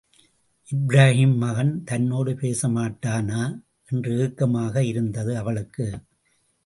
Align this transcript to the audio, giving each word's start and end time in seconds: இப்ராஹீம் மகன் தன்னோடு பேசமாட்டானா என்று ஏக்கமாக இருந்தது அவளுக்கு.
இப்ராஹீம் 0.69 1.35
மகன் 1.35 1.83
தன்னோடு 1.83 2.31
பேசமாட்டானா 2.31 3.41
என்று 3.89 4.13
ஏக்கமாக 4.17 4.83
இருந்தது 4.83 5.37
அவளுக்கு. 5.37 5.87